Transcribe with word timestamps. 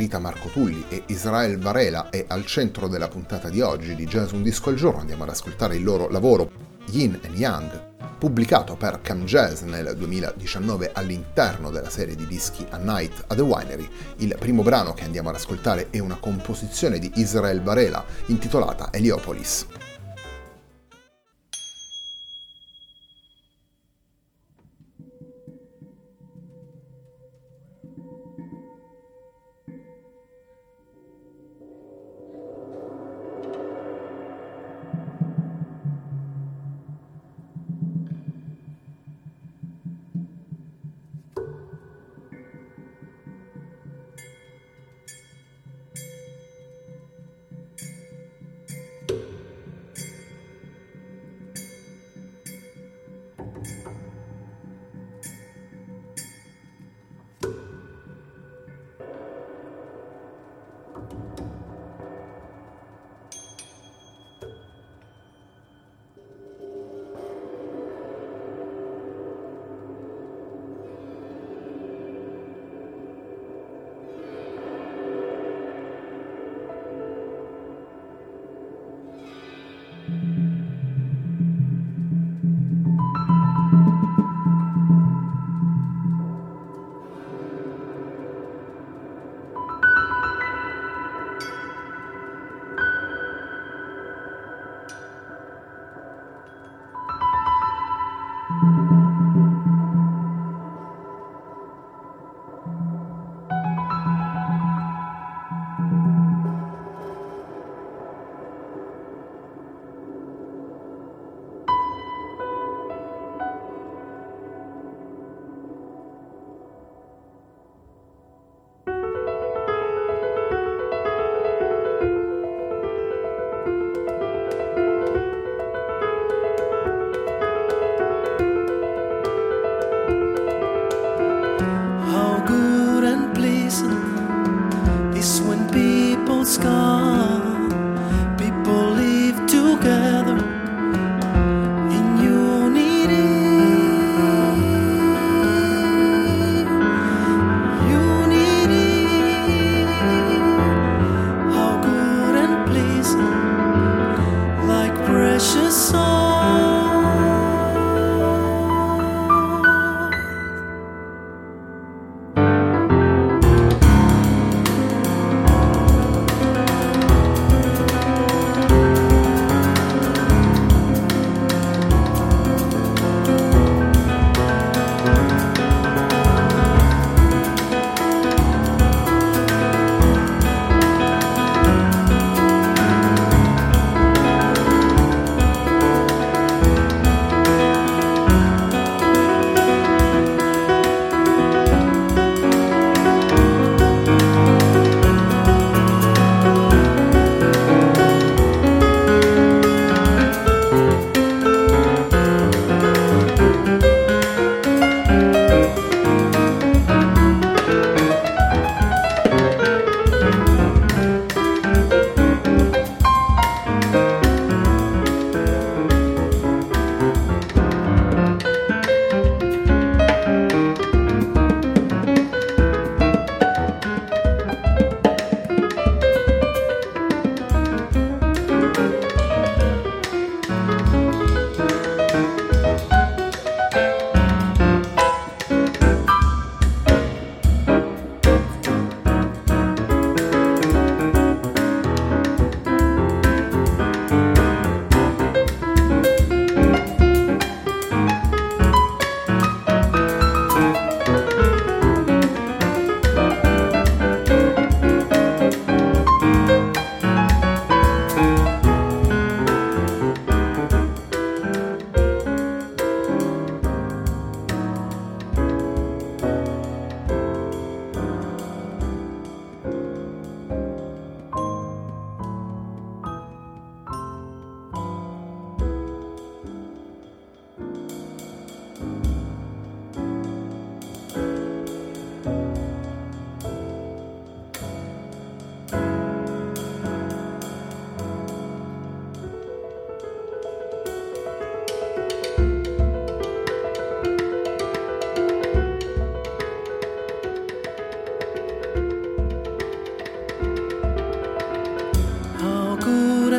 Rita 0.00 0.18
Marcotulli 0.18 0.86
e 0.88 1.02
Israel 1.08 1.58
Varela 1.58 2.08
è 2.08 2.24
al 2.26 2.46
centro 2.46 2.88
della 2.88 3.08
puntata 3.08 3.50
di 3.50 3.60
oggi 3.60 3.94
di 3.94 4.06
Jazz 4.06 4.32
Un 4.32 4.42
Disco 4.42 4.70
al 4.70 4.76
Giorno. 4.76 5.00
Andiamo 5.00 5.24
ad 5.24 5.28
ascoltare 5.28 5.76
il 5.76 5.84
loro 5.84 6.08
lavoro 6.08 6.50
Yin 6.86 7.20
and 7.22 7.36
Yang, 7.36 8.16
pubblicato 8.16 8.76
per 8.76 9.02
Cam 9.02 9.26
Jazz 9.26 9.60
nel 9.60 9.94
2019 9.94 10.92
all'interno 10.94 11.68
della 11.68 11.90
serie 11.90 12.14
di 12.14 12.26
dischi 12.26 12.66
A 12.70 12.78
Night 12.78 13.24
at 13.26 13.36
the 13.36 13.42
Winery. 13.42 13.86
Il 14.16 14.34
primo 14.38 14.62
brano 14.62 14.94
che 14.94 15.04
andiamo 15.04 15.28
ad 15.28 15.34
ascoltare 15.34 15.88
è 15.90 15.98
una 15.98 16.16
composizione 16.16 16.98
di 16.98 17.12
Israel 17.16 17.60
Varela 17.60 18.02
intitolata 18.28 18.88
Heliopolis. 18.90 19.66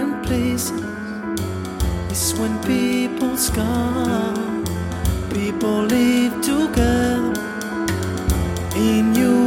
different 0.02 0.26
places. 0.26 0.82
It's 2.10 2.34
when 2.34 2.60
people's 2.64 3.50
gone, 3.50 4.66
people 5.30 5.84
live 5.84 6.42
together 6.42 7.34
in 8.76 9.16
you. 9.16 9.41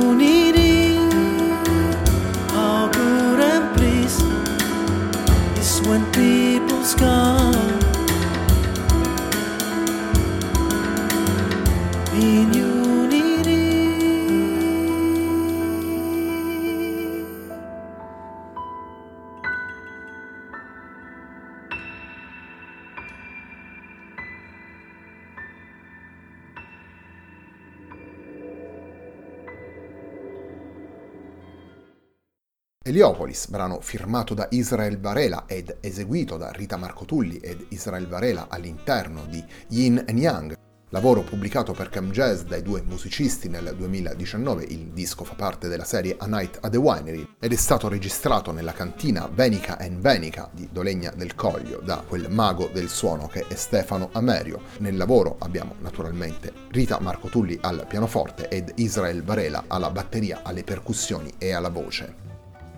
Heliopolis, 32.86 33.48
brano 33.48 33.80
firmato 33.80 34.34
da 34.34 34.46
Israel 34.50 35.00
Varela 35.00 35.44
ed 35.46 35.78
eseguito 35.80 36.36
da 36.36 36.50
Rita 36.50 36.76
Marcotulli 36.76 37.38
ed 37.38 37.64
Israel 37.70 38.06
Varela 38.06 38.48
all'interno 38.50 39.24
di 39.26 39.42
Yin 39.68 40.04
and 40.06 40.18
Yang, 40.18 40.54
lavoro 40.90 41.22
pubblicato 41.22 41.72
per 41.72 41.88
Cam 41.88 42.10
Jazz 42.10 42.42
dai 42.42 42.60
due 42.60 42.82
musicisti 42.82 43.48
nel 43.48 43.74
2019, 43.74 44.64
il 44.64 44.88
disco 44.88 45.24
fa 45.24 45.32
parte 45.32 45.68
della 45.68 45.84
serie 45.84 46.16
A 46.18 46.26
Night 46.26 46.58
at 46.60 46.72
the 46.72 46.76
Winery 46.76 47.26
ed 47.40 47.54
è 47.54 47.56
stato 47.56 47.88
registrato 47.88 48.52
nella 48.52 48.74
cantina 48.74 49.30
Venica 49.32 49.78
and 49.78 50.00
Venica 50.00 50.50
di 50.52 50.68
Dolegna 50.70 51.10
del 51.16 51.34
Coglio 51.34 51.80
da 51.80 52.04
quel 52.06 52.28
mago 52.28 52.68
del 52.70 52.90
suono 52.90 53.28
che 53.28 53.46
è 53.48 53.54
Stefano 53.54 54.10
Amerio. 54.12 54.60
Nel 54.80 54.98
lavoro 54.98 55.36
abbiamo 55.38 55.76
naturalmente 55.80 56.52
Rita 56.68 57.00
Marcotulli 57.00 57.58
al 57.62 57.86
pianoforte 57.88 58.48
ed 58.48 58.72
Israel 58.74 59.24
Varela 59.24 59.64
alla 59.68 59.88
batteria, 59.88 60.40
alle 60.42 60.64
percussioni 60.64 61.32
e 61.38 61.54
alla 61.54 61.70
voce. 61.70 62.33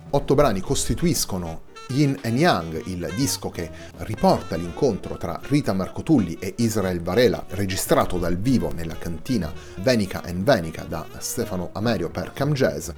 Otto 0.09 0.35
brani 0.35 0.61
costituiscono 0.61 1.63
Yin 1.89 2.17
and 2.23 2.37
Yang, 2.37 2.87
il 2.87 3.11
disco 3.15 3.49
che 3.49 3.69
riporta 3.97 4.55
l'incontro 4.55 5.17
tra 5.17 5.37
Rita 5.43 5.73
Marcotulli 5.73 6.37
e 6.39 6.53
Israel 6.57 7.01
Varela, 7.01 7.43
registrato 7.49 8.17
dal 8.17 8.37
vivo 8.37 8.71
nella 8.73 8.95
cantina 8.97 9.51
Venica 9.79 10.23
and 10.23 10.43
Venica 10.43 10.83
da 10.83 11.05
Stefano 11.17 11.71
Amerio 11.73 12.09
per 12.09 12.31
Cam 12.31 12.53
Jazz. 12.53 12.89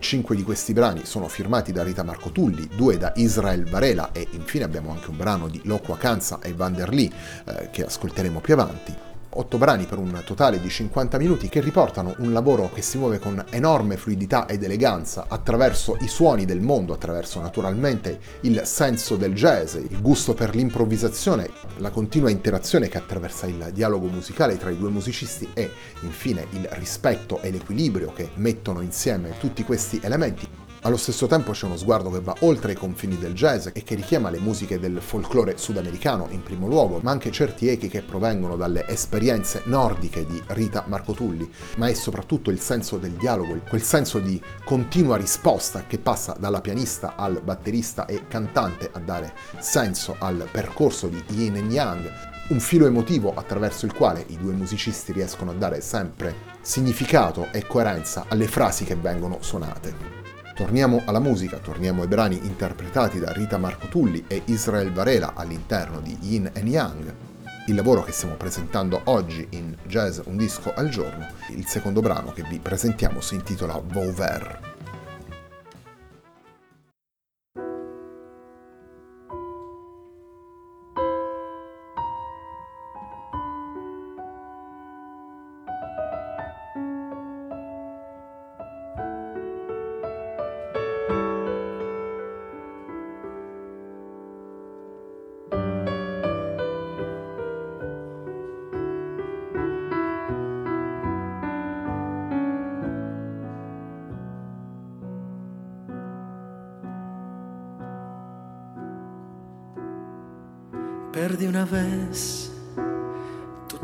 Cinque 0.00 0.36
di 0.36 0.42
questi 0.42 0.74
brani 0.74 1.04
sono 1.04 1.28
firmati 1.28 1.72
da 1.72 1.82
Rita 1.82 2.02
Marcotulli, 2.02 2.68
due 2.76 2.98
da 2.98 3.12
Israel 3.16 3.64
Varela 3.64 4.12
e 4.12 4.28
infine 4.32 4.64
abbiamo 4.64 4.90
anche 4.90 5.08
un 5.08 5.16
brano 5.16 5.48
di 5.48 5.62
Loco 5.64 5.94
Acanza 5.94 6.40
e 6.42 6.52
Van 6.52 6.74
der 6.74 6.92
Lee 6.92 7.10
eh, 7.46 7.70
che 7.70 7.84
ascolteremo 7.84 8.40
più 8.40 8.52
avanti. 8.52 9.09
Otto 9.32 9.58
brani 9.58 9.84
per 9.84 9.98
un 9.98 10.22
totale 10.24 10.60
di 10.60 10.68
50 10.68 11.16
minuti 11.16 11.48
che 11.48 11.60
riportano 11.60 12.16
un 12.18 12.32
lavoro 12.32 12.68
che 12.72 12.82
si 12.82 12.98
muove 12.98 13.20
con 13.20 13.44
enorme 13.50 13.96
fluidità 13.96 14.48
ed 14.48 14.64
eleganza 14.64 15.26
attraverso 15.28 15.96
i 16.00 16.08
suoni 16.08 16.44
del 16.44 16.60
mondo, 16.60 16.94
attraverso 16.94 17.40
naturalmente 17.40 18.18
il 18.40 18.62
senso 18.64 19.14
del 19.14 19.34
jazz, 19.34 19.74
il 19.74 20.00
gusto 20.00 20.34
per 20.34 20.52
l'improvvisazione, 20.56 21.48
la 21.76 21.90
continua 21.90 22.28
interazione 22.28 22.88
che 22.88 22.98
attraversa 22.98 23.46
il 23.46 23.70
dialogo 23.72 24.08
musicale 24.08 24.58
tra 24.58 24.70
i 24.70 24.76
due 24.76 24.90
musicisti 24.90 25.48
e 25.54 25.70
infine 26.00 26.46
il 26.50 26.66
rispetto 26.72 27.40
e 27.40 27.52
l'equilibrio 27.52 28.12
che 28.12 28.30
mettono 28.34 28.80
insieme 28.80 29.38
tutti 29.38 29.62
questi 29.62 30.00
elementi. 30.02 30.69
Allo 30.82 30.96
stesso 30.96 31.26
tempo 31.26 31.52
c'è 31.52 31.66
uno 31.66 31.76
sguardo 31.76 32.10
che 32.10 32.22
va 32.22 32.34
oltre 32.40 32.72
i 32.72 32.74
confini 32.74 33.18
del 33.18 33.34
jazz 33.34 33.66
e 33.74 33.82
che 33.82 33.94
richiama 33.94 34.30
le 34.30 34.38
musiche 34.38 34.80
del 34.80 35.02
folklore 35.02 35.58
sudamericano 35.58 36.28
in 36.30 36.42
primo 36.42 36.68
luogo, 36.68 37.00
ma 37.02 37.10
anche 37.10 37.30
certi 37.30 37.68
echi 37.68 37.88
che 37.88 38.00
provengono 38.00 38.56
dalle 38.56 38.88
esperienze 38.88 39.60
nordiche 39.66 40.24
di 40.24 40.42
Rita 40.46 40.84
Marcotulli, 40.86 41.46
ma 41.76 41.88
è 41.88 41.92
soprattutto 41.92 42.50
il 42.50 42.60
senso 42.60 42.96
del 42.96 43.10
dialogo, 43.10 43.60
quel 43.68 43.82
senso 43.82 44.20
di 44.20 44.40
continua 44.64 45.18
risposta 45.18 45.84
che 45.86 45.98
passa 45.98 46.34
dalla 46.38 46.62
pianista 46.62 47.14
al 47.14 47.42
batterista 47.44 48.06
e 48.06 48.26
cantante 48.26 48.88
a 48.90 49.00
dare 49.00 49.34
senso 49.58 50.16
al 50.18 50.48
percorso 50.50 51.08
di 51.08 51.22
Yin 51.28 51.56
and 51.56 51.72
Yang, 51.72 52.10
un 52.48 52.58
filo 52.58 52.86
emotivo 52.86 53.34
attraverso 53.34 53.84
il 53.84 53.92
quale 53.92 54.24
i 54.28 54.38
due 54.38 54.54
musicisti 54.54 55.12
riescono 55.12 55.50
a 55.50 55.54
dare 55.54 55.82
sempre 55.82 56.34
significato 56.62 57.48
e 57.52 57.66
coerenza 57.66 58.24
alle 58.28 58.48
frasi 58.48 58.84
che 58.84 58.96
vengono 58.96 59.36
suonate. 59.42 60.19
Torniamo 60.60 61.00
alla 61.06 61.20
musica, 61.20 61.56
torniamo 61.56 62.02
ai 62.02 62.06
brani 62.06 62.38
interpretati 62.42 63.18
da 63.18 63.32
Rita 63.32 63.56
Marcotulli 63.56 64.24
e 64.28 64.42
Israel 64.44 64.92
Varela 64.92 65.32
all'interno 65.34 66.00
di 66.00 66.14
Yin 66.20 66.50
and 66.54 66.68
Yang, 66.68 67.14
il 67.68 67.74
lavoro 67.74 68.02
che 68.02 68.12
stiamo 68.12 68.34
presentando 68.34 69.00
oggi 69.04 69.46
in 69.52 69.74
Jazz 69.86 70.20
Un 70.24 70.36
disco 70.36 70.70
al 70.74 70.90
giorno. 70.90 71.26
Il 71.48 71.64
secondo 71.66 72.02
brano 72.02 72.32
che 72.32 72.42
vi 72.42 72.58
presentiamo 72.58 73.22
si 73.22 73.36
intitola 73.36 73.80
Vauvert. 73.82 74.79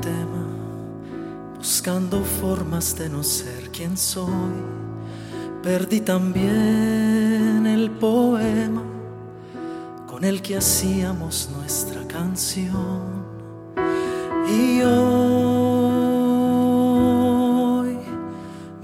Tema, 0.00 0.46
buscando 1.56 2.22
formas 2.22 2.96
de 2.96 3.08
no 3.08 3.22
ser 3.22 3.70
quien 3.70 3.96
soy. 3.96 4.62
Perdí 5.62 6.00
también 6.00 7.66
el 7.66 7.90
poema 7.90 8.82
con 10.06 10.24
el 10.24 10.40
que 10.42 10.56
hacíamos 10.56 11.50
nuestra 11.56 12.06
canción. 12.06 13.26
Y 14.48 14.80
hoy, 14.82 14.96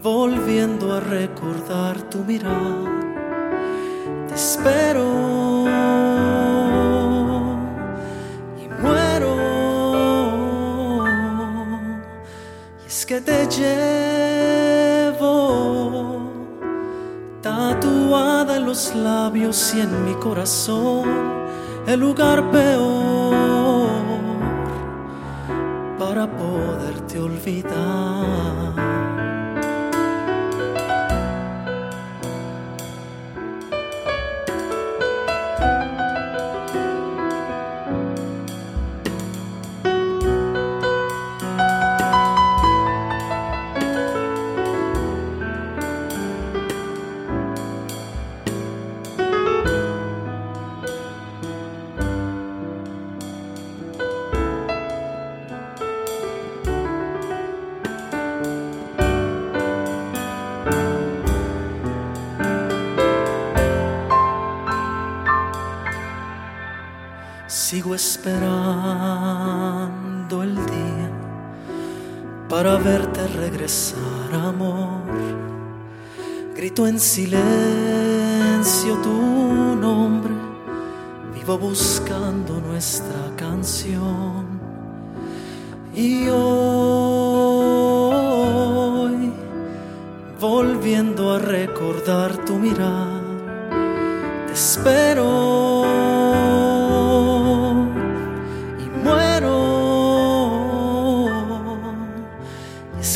volviendo 0.03 0.93
a 0.93 1.01
recordar 1.01 2.03
tu 2.11 2.19
mirar, 2.19 2.91
te 4.29 4.35
espero 4.35 5.02
llevo 13.59 15.43
tatuada 17.43 18.57
en 18.57 18.67
los 18.67 18.95
labios 18.95 19.75
y 19.75 19.81
en 19.81 20.05
mi 20.05 20.15
corazón 20.15 21.05
el 21.87 22.01
lugar 22.01 22.51
peor 22.51 23.83
para 25.99 26.27
poderte 26.27 27.19
olvidar. 27.19 29.02
sigo 67.83 67.95
esperando 67.97 68.43
el 70.45 70.55
día 70.55 71.11
para 72.49 72.77
verte 72.77 73.27
regresar, 73.27 74.33
amor. 74.33 75.03
Grito 76.55 76.87
en 76.87 77.01
silencio 77.01 78.95
tu 79.03 79.11
nombre, 79.75 80.33
vivo 81.35 81.59
buscando 81.59 82.61
nuestra 82.61 83.33
canción. 83.37 84.61
Y 85.93 86.29
hoy, 86.29 86.53
volviendo 90.41 91.33
a 91.33 91.41
recordar 91.41 92.45
tu 92.45 92.55
mirar, 92.55 93.23
te 94.47 94.53
espero 94.53 95.42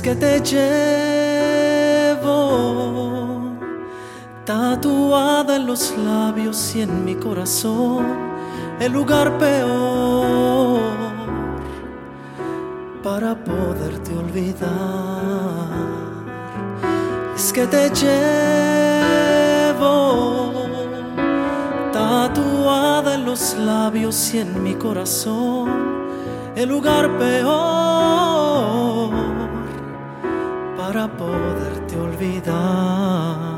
que 0.07 0.15
te 0.15 0.41
llevo. 0.41 1.91
Tatuada 4.45 5.57
en 5.57 5.67
los 5.67 5.99
labios 5.99 6.77
y 6.77 6.83
en 6.83 7.05
mi 7.05 7.17
corazón, 7.17 8.07
el 8.79 8.93
lugar 8.93 9.37
peor 9.37 10.79
para 13.03 13.35
poderte 13.35 14.15
olvidar. 14.17 14.71
Es 17.35 17.53
que 17.53 17.67
te 17.67 17.91
llevo 17.91 18.23
tatuada 21.93 23.17
en 23.17 23.25
los 23.25 23.57
labios 23.57 24.33
y 24.35 24.39
en 24.39 24.63
mi 24.63 24.77
corazón, 24.77 25.69
el 26.55 26.69
lugar 26.69 27.19
peor 27.19 27.96
poderte 31.09 31.99
olvidar. 31.99 33.56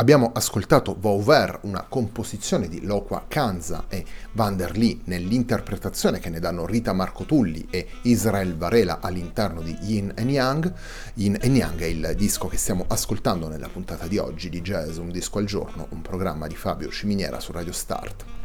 Abbiamo 0.00 0.30
ascoltato 0.32 0.96
Vauvert, 0.98 1.58
una 1.64 1.84
composizione 1.86 2.68
di 2.68 2.80
Loqua 2.86 3.26
Kanza 3.28 3.84
e 3.86 4.02
Van 4.32 4.56
der 4.56 4.74
Lee 4.78 5.00
nell'interpretazione 5.04 6.18
che 6.18 6.30
ne 6.30 6.40
danno 6.40 6.64
Rita 6.64 6.94
Marco 6.94 7.24
Tulli 7.24 7.66
e 7.68 7.86
Israel 8.04 8.56
Varela 8.56 9.00
all'interno 9.02 9.60
di 9.60 9.76
Yin 9.78 10.14
and 10.16 10.30
Yang. 10.30 10.72
Yin 11.16 11.36
and 11.42 11.54
Yang 11.54 11.80
è 11.82 11.84
il 11.84 12.14
disco 12.16 12.48
che 12.48 12.56
stiamo 12.56 12.86
ascoltando 12.88 13.48
nella 13.48 13.68
puntata 13.68 14.06
di 14.06 14.16
oggi 14.16 14.48
di 14.48 14.62
Jazz 14.62 14.96
Un 14.96 15.10
Disco 15.10 15.36
al 15.36 15.44
Giorno, 15.44 15.88
un 15.90 16.00
programma 16.00 16.46
di 16.46 16.56
Fabio 16.56 16.88
Ciminiera 16.88 17.38
su 17.38 17.52
Radio 17.52 17.72
Start. 17.72 18.39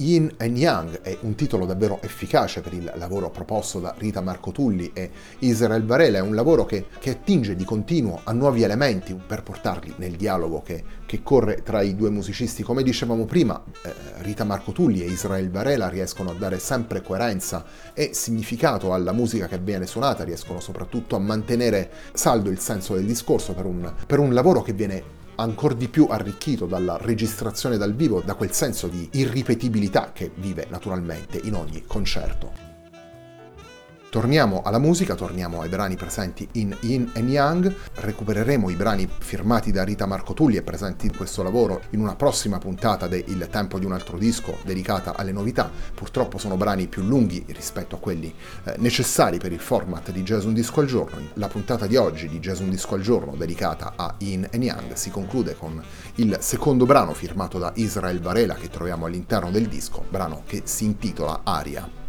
Yin 0.00 0.32
and 0.36 0.56
Yang 0.56 1.00
è 1.00 1.18
un 1.22 1.34
titolo 1.34 1.66
davvero 1.66 1.98
efficace 2.02 2.60
per 2.60 2.72
il 2.72 2.92
lavoro 2.94 3.30
proposto 3.30 3.80
da 3.80 3.92
Rita 3.98 4.20
Marco 4.20 4.52
Tulli 4.52 4.92
e 4.94 5.10
Israel 5.40 5.84
Varela, 5.84 6.18
è 6.18 6.20
un 6.20 6.36
lavoro 6.36 6.64
che, 6.64 6.86
che 7.00 7.10
attinge 7.10 7.56
di 7.56 7.64
continuo 7.64 8.20
a 8.22 8.30
nuovi 8.30 8.62
elementi 8.62 9.12
per 9.14 9.42
portarli 9.42 9.94
nel 9.96 10.12
dialogo 10.12 10.62
che, 10.62 10.84
che 11.04 11.20
corre 11.24 11.64
tra 11.64 11.82
i 11.82 11.96
due 11.96 12.10
musicisti. 12.10 12.62
Come 12.62 12.84
dicevamo 12.84 13.24
prima, 13.24 13.60
eh, 13.82 13.92
Rita 14.18 14.44
Marco 14.44 14.70
Tulli 14.70 15.02
e 15.02 15.06
Israel 15.06 15.50
Varela 15.50 15.88
riescono 15.88 16.30
a 16.30 16.34
dare 16.34 16.60
sempre 16.60 17.02
coerenza 17.02 17.64
e 17.92 18.10
significato 18.12 18.94
alla 18.94 19.10
musica 19.10 19.48
che 19.48 19.58
viene 19.58 19.86
suonata, 19.86 20.22
riescono 20.22 20.60
soprattutto 20.60 21.16
a 21.16 21.18
mantenere 21.18 21.90
saldo 22.12 22.50
il 22.50 22.60
senso 22.60 22.94
del 22.94 23.04
discorso 23.04 23.52
per 23.52 23.64
un, 23.64 23.92
per 24.06 24.20
un 24.20 24.32
lavoro 24.32 24.62
che 24.62 24.74
viene 24.74 25.16
ancora 25.40 25.74
di 25.74 25.88
più 25.88 26.06
arricchito 26.08 26.66
dalla 26.66 26.96
registrazione 26.96 27.76
dal 27.76 27.94
vivo, 27.94 28.20
da 28.24 28.34
quel 28.34 28.52
senso 28.52 28.86
di 28.88 29.08
irripetibilità 29.12 30.12
che 30.12 30.30
vive 30.34 30.66
naturalmente 30.68 31.40
in 31.42 31.54
ogni 31.54 31.84
concerto. 31.86 32.77
Torniamo 34.10 34.62
alla 34.64 34.78
musica, 34.78 35.14
torniamo 35.14 35.60
ai 35.60 35.68
brani 35.68 35.94
presenti 35.94 36.48
in 36.52 36.74
Yin 36.80 37.10
and 37.14 37.28
Yang, 37.28 37.74
recupereremo 37.96 38.70
i 38.70 38.74
brani 38.74 39.06
firmati 39.06 39.70
da 39.70 39.84
Rita 39.84 40.06
Marco 40.06 40.32
Tulli 40.32 40.56
e 40.56 40.62
presenti 40.62 41.04
in 41.04 41.14
questo 41.14 41.42
lavoro 41.42 41.82
in 41.90 42.00
una 42.00 42.16
prossima 42.16 42.56
puntata 42.56 43.06
de 43.06 43.22
Il 43.26 43.48
tempo 43.50 43.78
di 43.78 43.84
un 43.84 43.92
altro 43.92 44.16
disco 44.16 44.56
dedicata 44.64 45.14
alle 45.14 45.30
novità. 45.30 45.70
Purtroppo 45.94 46.38
sono 46.38 46.56
brani 46.56 46.86
più 46.86 47.02
lunghi 47.02 47.44
rispetto 47.48 47.96
a 47.96 47.98
quelli 47.98 48.34
eh, 48.64 48.76
necessari 48.78 49.36
per 49.36 49.52
il 49.52 49.60
format 49.60 50.10
di 50.10 50.22
Jazz 50.22 50.44
Un 50.44 50.54
Disco 50.54 50.80
al 50.80 50.86
Giorno. 50.86 51.28
La 51.34 51.48
puntata 51.48 51.86
di 51.86 51.96
oggi 51.96 52.28
di 52.28 52.38
Jazz 52.38 52.60
Un 52.60 52.70
Disco 52.70 52.94
al 52.94 53.02
Giorno 53.02 53.36
dedicata 53.36 53.92
a 53.94 54.14
Yin 54.16 54.48
and 54.50 54.62
Yang 54.62 54.94
si 54.94 55.10
conclude 55.10 55.54
con 55.54 55.82
il 56.14 56.38
secondo 56.40 56.86
brano 56.86 57.12
firmato 57.12 57.58
da 57.58 57.72
Israel 57.74 58.22
Varela 58.22 58.54
che 58.54 58.70
troviamo 58.70 59.04
all'interno 59.04 59.50
del 59.50 59.68
disco, 59.68 60.02
brano 60.08 60.44
che 60.46 60.62
si 60.64 60.86
intitola 60.86 61.42
Aria. 61.44 62.07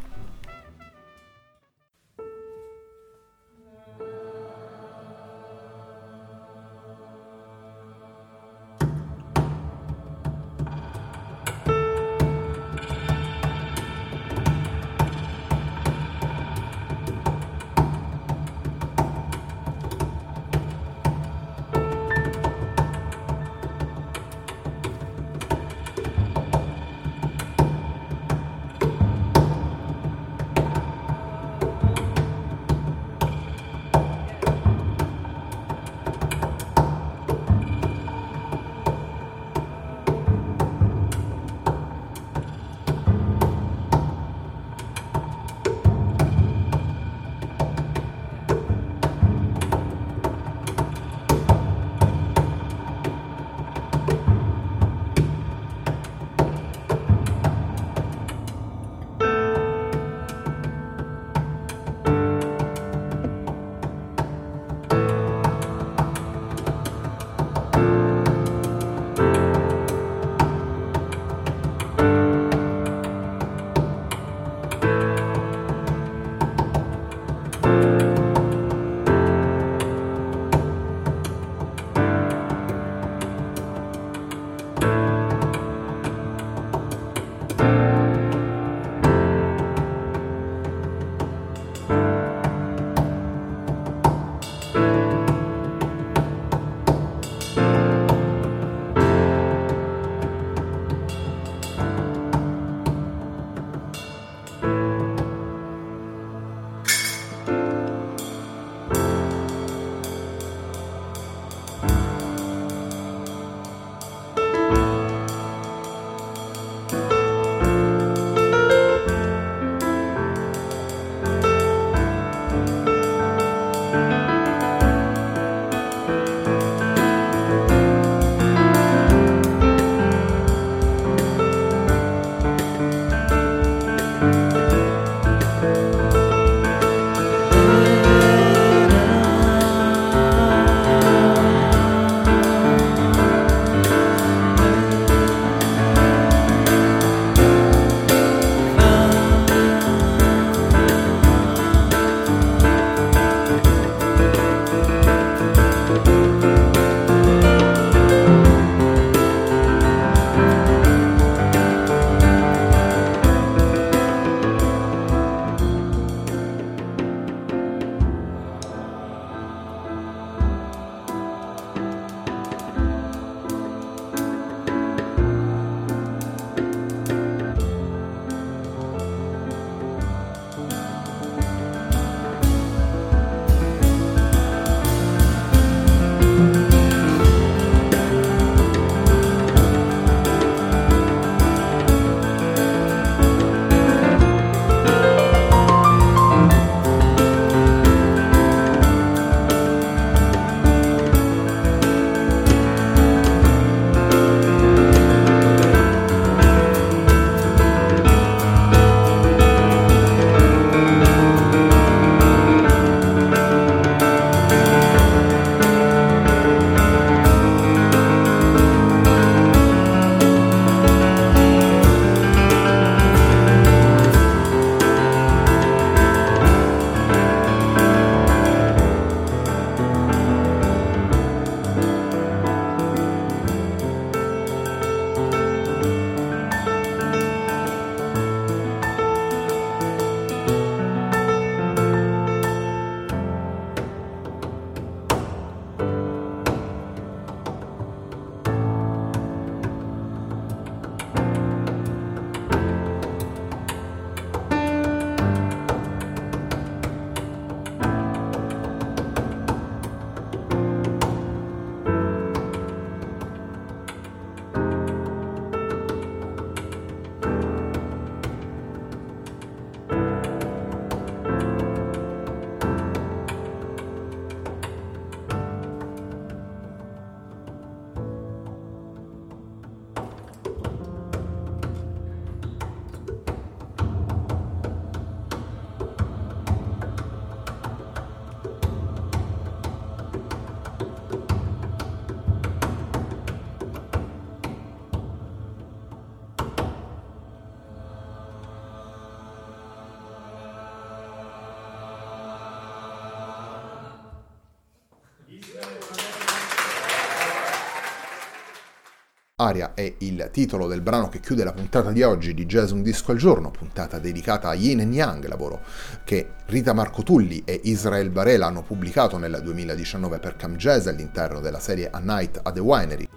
Aria 309.41 309.73
è 309.73 309.93
il 309.99 310.29
titolo 310.33 310.67
del 310.67 310.81
brano 310.81 311.07
che 311.07 311.21
chiude 311.21 311.45
la 311.45 311.53
puntata 311.53 311.91
di 311.91 312.03
oggi 312.03 312.33
di 312.33 312.45
Jazz 312.45 312.71
Un 312.71 312.81
Disco 312.81 313.11
al 313.11 313.17
Giorno, 313.17 313.51
puntata 313.51 313.97
dedicata 313.97 314.49
a 314.49 314.53
Yin 314.53 314.81
and 314.81 314.93
Yang, 314.93 315.27
lavoro 315.27 315.61
che 316.03 316.31
Rita 316.47 316.73
Marco 316.73 317.03
Tulli 317.03 317.43
e 317.45 317.61
Israel 317.63 318.11
Varela 318.11 318.47
hanno 318.47 318.63
pubblicato 318.63 319.17
nel 319.17 319.39
2019 319.41 320.19
per 320.19 320.35
Cam 320.35 320.57
Jazz 320.57 320.87
all'interno 320.87 321.39
della 321.39 321.59
serie 321.59 321.89
A 321.89 321.99
Night 321.99 322.41
at 322.43 322.53
the 322.53 322.59
Winery 322.59 323.08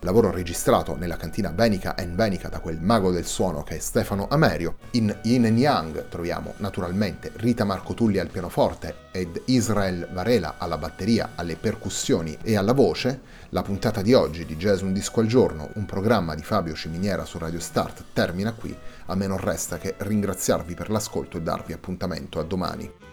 lavoro 0.00 0.30
registrato 0.30 0.96
nella 0.96 1.16
cantina 1.16 1.50
Benica 1.50 1.96
and 1.96 2.14
Benica 2.14 2.48
da 2.48 2.60
quel 2.60 2.80
mago 2.80 3.10
del 3.10 3.26
suono 3.26 3.62
che 3.62 3.76
è 3.76 3.78
Stefano 3.78 4.26
Amerio. 4.30 4.76
In 4.92 5.14
Yin 5.22 5.46
and 5.46 5.58
Yang 5.58 6.08
troviamo 6.08 6.54
naturalmente 6.58 7.32
Rita 7.36 7.64
Marco 7.64 7.94
Tulli 7.94 8.18
al 8.18 8.28
pianoforte 8.28 9.06
ed 9.10 9.42
Israel 9.46 10.08
Varela 10.12 10.54
alla 10.58 10.78
batteria, 10.78 11.30
alle 11.34 11.56
percussioni 11.56 12.36
e 12.42 12.56
alla 12.56 12.72
voce. 12.72 13.20
La 13.50 13.62
puntata 13.62 14.02
di 14.02 14.14
oggi 14.14 14.44
di 14.44 14.56
Jazz 14.56 14.82
Un 14.82 14.92
Disco 14.92 15.20
al 15.20 15.26
Giorno, 15.26 15.70
un 15.74 15.86
programma 15.86 16.34
di 16.34 16.42
Fabio 16.42 16.74
Ciminiera 16.74 17.24
su 17.24 17.38
Radio 17.38 17.60
Start, 17.60 18.04
termina 18.12 18.52
qui. 18.52 18.76
A 19.06 19.14
me 19.14 19.26
non 19.26 19.38
resta 19.38 19.78
che 19.78 19.94
ringraziarvi 19.96 20.74
per 20.74 20.90
l'ascolto 20.90 21.38
e 21.38 21.42
darvi 21.42 21.72
appuntamento 21.72 22.38
a 22.38 22.44
domani. 22.44 23.07